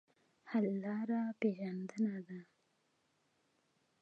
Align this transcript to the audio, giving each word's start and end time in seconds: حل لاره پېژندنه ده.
حل 0.49 0.65
لاره 0.83 1.21
پېژندنه 1.39 2.17
ده. 2.27 2.39